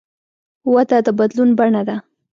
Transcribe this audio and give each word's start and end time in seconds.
وده 0.73 0.97
د 1.05 1.07
بدلون 1.17 1.49
بڼه 1.59 1.81
ده. 1.87 1.95